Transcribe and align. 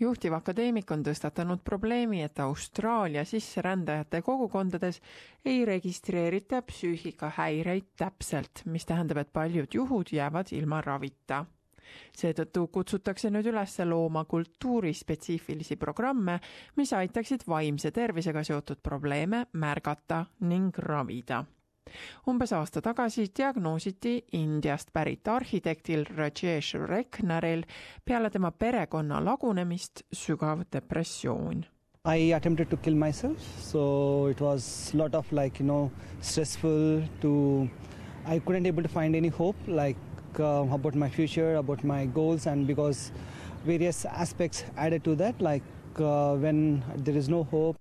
juhtiv 0.00 0.34
akadeemik 0.34 0.90
on 0.90 1.04
tõstatanud 1.04 1.62
probleemi, 1.64 2.22
et 2.24 2.40
Austraalia 2.40 3.24
sisserändajate 3.28 4.22
kogukondades 4.22 5.00
ei 5.44 5.64
registreerita 5.68 6.62
psüühikahäireid 6.62 7.92
täpselt, 7.96 8.64
mis 8.64 8.86
tähendab, 8.88 9.22
et 9.22 9.32
paljud 9.32 9.74
juhud 9.74 10.12
jäävad 10.12 10.52
ilma 10.56 10.80
ravita. 10.80 11.44
Seetõttu 12.14 12.68
kutsutakse 12.70 13.30
nüüd 13.34 13.48
üles 13.50 13.78
looma 13.84 14.24
kultuurispetsiifilisi 14.24 15.76
programme, 15.76 16.38
mis 16.76 16.92
aitaksid 16.94 17.46
vaimse 17.48 17.90
tervisega 17.90 18.44
seotud 18.46 18.78
probleeme 18.82 19.46
märgata 19.52 20.26
ning 20.40 20.78
ravida 20.78 21.44
umbes 22.26 22.52
aasta 22.52 22.80
tagasi 22.80 23.26
diagnoositi 23.36 24.24
Indiast 24.32 24.92
pärit 24.92 25.28
arhitektil 25.28 26.04
Rajesh 26.16 26.74
Reknaril 26.74 27.64
peale 28.04 28.30
tema 28.30 28.50
perekonna 28.50 29.24
lagunemist 29.24 30.02
sügav 30.12 30.64
depressioon 30.72 31.66
I 32.04 32.32
attempted 32.32 32.70
to 32.70 32.78
kill 32.78 32.94
myself, 32.94 33.36
so 33.60 34.26
it 34.28 34.40
was 34.40 34.94
a 34.94 34.96
lot 34.96 35.14
of 35.14 35.30
like 35.32 35.60
you 35.60 35.66
know 35.66 35.90
stressful. 36.22 37.02
To 37.20 37.68
I 38.26 38.38
couldn't 38.38 38.64
able 38.64 38.82
to 38.82 38.88
find 38.88 39.14
any 39.14 39.28
hope 39.28 39.56
like 39.66 39.98
uh, 40.38 40.64
about 40.72 40.94
my 40.94 41.10
future, 41.10 41.56
about 41.56 41.84
my 41.84 42.06
goals, 42.06 42.46
and 42.46 42.66
because 42.66 43.12
various 43.66 44.06
aspects 44.06 44.64
added 44.78 45.04
to 45.04 45.14
that, 45.16 45.42
like 45.42 45.62
uh, 45.98 46.36
when 46.36 46.82
there 46.96 47.16
is 47.16 47.28
no 47.28 47.44
hope. 47.44 47.76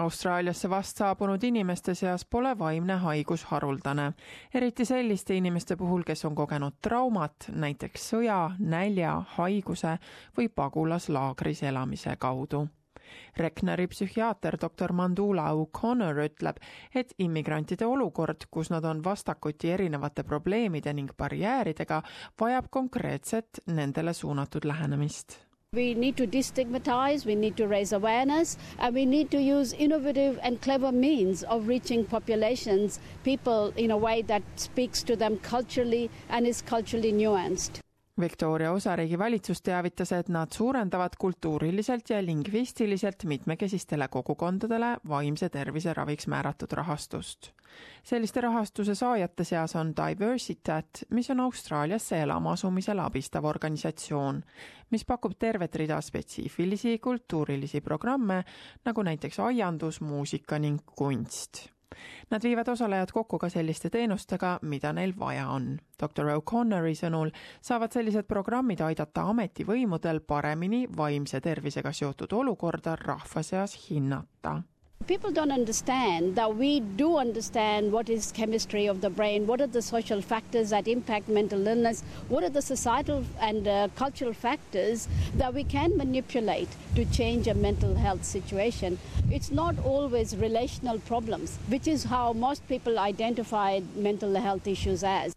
Austraaliasse 0.00 0.70
vast 0.70 0.96
saabunud 0.96 1.42
inimeste 1.44 1.94
seas 1.94 2.24
pole 2.24 2.54
vaimne 2.58 2.94
haigus 3.02 3.42
haruldane, 3.44 4.12
eriti 4.54 4.84
selliste 4.88 5.36
inimeste 5.36 5.76
puhul, 5.76 6.02
kes 6.08 6.24
on 6.24 6.34
kogenud 6.34 6.78
traumat, 6.82 7.50
näiteks 7.52 8.06
sõja, 8.12 8.38
nälja, 8.58 9.18
haiguse 9.36 9.98
või 10.38 10.48
pagulaslaagris 10.48 11.62
elamise 11.68 12.16
kaudu. 12.16 12.62
Rekneri 13.36 13.86
psühhiaater 13.92 14.56
doktor 14.62 14.92
Mandula 14.96 15.50
O'Connor 15.52 16.22
ütleb, 16.24 16.62
et 16.94 17.12
immigrantide 17.18 17.86
olukord, 17.86 18.48
kus 18.50 18.72
nad 18.72 18.88
on 18.88 19.04
vastakuti 19.04 19.74
erinevate 19.76 20.24
probleemide 20.24 20.96
ning 20.96 21.12
barjääridega, 21.18 22.02
vajab 22.40 22.70
konkreetset 22.70 23.64
nendele 23.66 24.16
suunatud 24.16 24.64
lähenemist 24.64 25.40
We 25.72 25.94
need 25.94 26.16
to 26.16 26.26
destigmatize, 26.26 27.24
we 27.24 27.36
need 27.36 27.56
to 27.58 27.68
raise 27.68 27.92
awareness, 27.92 28.56
and 28.76 28.92
we 28.92 29.06
need 29.06 29.30
to 29.30 29.40
use 29.40 29.72
innovative 29.72 30.36
and 30.42 30.60
clever 30.60 30.90
means 30.90 31.44
of 31.44 31.68
reaching 31.68 32.04
populations, 32.06 32.98
people 33.22 33.72
in 33.76 33.92
a 33.92 33.96
way 33.96 34.22
that 34.22 34.42
speaks 34.56 35.04
to 35.04 35.14
them 35.14 35.38
culturally 35.38 36.10
and 36.28 36.44
is 36.44 36.60
culturally 36.60 37.12
nuanced. 37.12 37.78
Victoria 38.20 38.72
osariigi 38.72 39.18
valitsus 39.18 39.62
teavitas, 39.62 40.12
et 40.12 40.28
nad 40.28 40.52
suurendavad 40.52 41.16
kultuuriliselt 41.18 42.10
ja 42.10 42.20
lingvistiliselt 42.24 43.24
mitmekesistele 43.24 44.08
kogukondadele 44.08 44.96
vaimse 45.08 45.48
tervise 45.48 45.94
raviks 45.94 46.26
määratud 46.26 46.72
rahastust. 46.72 47.50
selliste 48.02 48.40
rahastuse 48.40 48.94
saajate 48.94 49.44
seas 49.44 49.76
on 49.76 49.92
Diversitat, 49.96 51.04
mis 51.10 51.30
on 51.30 51.40
Austraaliasse 51.40 52.22
elama 52.22 52.52
asumisel 52.52 52.98
abistav 52.98 53.44
organisatsioon, 53.44 54.42
mis 54.90 55.04
pakub 55.04 55.32
tervet 55.38 55.74
rida 55.74 56.00
spetsiifilisi 56.00 56.98
kultuurilisi 56.98 57.80
programme, 57.80 58.44
nagu 58.84 59.02
näiteks 59.02 59.40
aiandus, 59.40 60.00
muusika 60.00 60.58
ning 60.58 60.80
kunst 60.96 61.68
Nad 62.30 62.42
viivad 62.42 62.68
osalejad 62.68 63.12
kokku 63.12 63.38
ka 63.38 63.48
selliste 63.48 63.90
teenustega, 63.90 64.58
mida 64.62 64.92
neil 64.92 65.12
vaja 65.18 65.48
on. 65.48 65.78
doktor 66.00 66.26
O'Connori 66.32 66.94
sõnul 66.94 67.30
saavad 67.60 67.92
sellised 67.92 68.26
programmid 68.26 68.80
aidata 68.80 69.22
ametivõimudel 69.32 70.20
paremini 70.20 70.86
vaimse 70.96 71.40
tervisega 71.40 71.92
seotud 71.92 72.32
olukorda 72.32 72.96
rahva 72.96 73.42
seas 73.42 73.76
hinnata 73.88 74.62
People 75.06 75.32
don't 75.32 75.50
understand 75.50 76.36
that 76.36 76.54
we 76.54 76.78
do 76.78 77.16
understand 77.16 77.90
what 77.90 78.08
is 78.08 78.30
chemistry 78.30 78.86
of 78.86 79.00
the 79.00 79.10
brain, 79.10 79.46
what 79.46 79.60
are 79.60 79.66
the 79.66 79.82
social 79.82 80.22
factors 80.22 80.70
that 80.70 80.86
impact 80.86 81.28
mental 81.28 81.66
illness, 81.66 82.04
what 82.28 82.44
are 82.44 82.48
the 82.48 82.62
societal 82.62 83.24
and 83.40 83.66
uh, 83.66 83.88
cultural 83.96 84.32
factors 84.32 85.08
that 85.34 85.52
we 85.52 85.64
can 85.64 85.96
manipulate 85.96 86.68
to 86.94 87.04
change 87.06 87.48
a 87.48 87.54
mental 87.54 87.96
health 87.96 88.24
situation. 88.24 88.98
It's 89.32 89.50
not 89.50 89.74
always 89.84 90.36
relational 90.36 91.00
problems, 91.00 91.58
which 91.68 91.88
is 91.88 92.04
how 92.04 92.32
most 92.32 92.66
people 92.68 92.98
identify 92.98 93.80
mental 93.96 94.34
health 94.36 94.68
issues 94.68 95.02
as. 95.02 95.34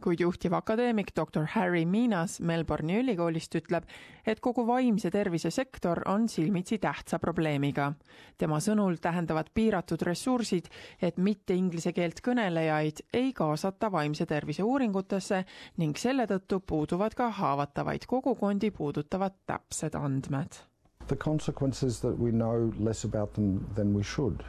Kuid 0.00 0.20
juhtiv 0.20 0.54
akadeemik 0.56 1.12
doktor 1.16 1.46
Harry 1.54 1.84
Minas 1.84 2.38
Melbourne'i 2.40 3.00
ülikoolist 3.02 3.54
ütleb, 3.58 3.86
et 4.26 4.40
kogu 4.40 4.66
vaimse 4.66 5.10
tervise 5.10 5.50
sektor 5.50 6.02
on 6.08 6.28
silmitsi 6.28 6.78
tähtsa 6.78 7.18
probleemiga. 7.18 7.92
tema 8.38 8.60
sõnul 8.60 8.96
tähendavad 9.00 9.50
piiratud 9.54 10.02
ressursid, 10.02 10.68
et 11.02 11.18
mitte 11.18 11.54
inglise 11.54 11.92
keelt 11.92 12.20
kõnelejaid 12.24 13.04
ei 13.12 13.32
kaasata 13.32 13.92
vaimse 13.92 14.26
tervise 14.26 14.62
uuringutesse 14.62 15.44
ning 15.76 15.96
selle 15.96 16.26
tõttu 16.26 16.60
puuduvad 16.60 17.14
ka 17.14 17.30
haavatavaid 17.30 18.06
kogukondi 18.06 18.70
puudutavad 18.70 19.36
täpsed 19.46 19.94
andmed. 19.94 20.64
The 21.06 21.16
consequences 21.16 22.00
that 22.00 22.18
we 22.18 22.30
know 22.30 22.72
less 22.78 23.04
about 23.04 23.34
them 23.34 23.66
than 23.74 23.94
we 23.94 24.02
should 24.02 24.44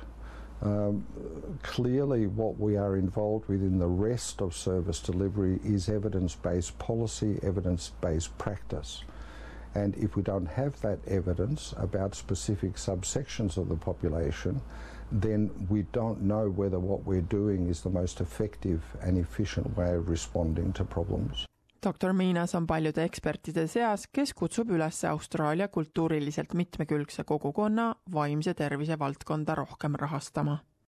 Um, 0.61 1.05
clearly, 1.63 2.27
what 2.27 2.59
we 2.59 2.77
are 2.77 2.95
involved 2.95 3.47
with 3.47 3.61
in 3.61 3.79
the 3.79 3.88
rest 3.88 4.41
of 4.41 4.55
service 4.55 4.99
delivery 4.99 5.59
is 5.63 5.89
evidence 5.89 6.35
based 6.35 6.77
policy, 6.77 7.39
evidence 7.41 7.91
based 8.01 8.38
practice. 8.38 9.03
And 9.73 9.95
if 9.95 10.16
we 10.16 10.22
don't 10.22 10.45
have 10.45 10.79
that 10.81 10.99
evidence 11.07 11.73
about 11.77 12.13
specific 12.13 12.73
subsections 12.73 13.57
of 13.57 13.69
the 13.69 13.75
population, 13.75 14.61
then 15.11 15.49
we 15.69 15.83
don't 15.94 16.22
know 16.22 16.49
whether 16.49 16.79
what 16.79 17.05
we're 17.05 17.22
doing 17.22 17.67
is 17.67 17.81
the 17.81 17.89
most 17.89 18.22
effective 18.22 18.81
and 19.01 19.17
efficient 19.17 19.75
way 19.78 19.95
of 19.95 20.09
responding 20.09 20.73
to 20.73 20.83
problems. 20.83 21.45
Doktor 21.85 22.13
Miinas 22.13 22.55
on 22.55 22.67
paljude 22.67 23.03
ekspertide 23.03 23.65
seas, 23.67 24.07
kes 24.13 24.33
kutsub 24.37 24.69
üles 24.69 25.03
Austraalia 25.09 25.67
kultuuriliselt 25.67 26.53
mitmekülgse 26.53 27.23
kogukonna 27.23 27.93
vaimse 28.13 28.53
tervise 28.53 28.99
valdkonda 28.99 29.55
rohkem 29.55 29.95
rahastama 29.95 30.59